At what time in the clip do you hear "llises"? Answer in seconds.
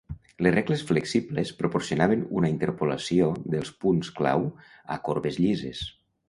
5.45-5.85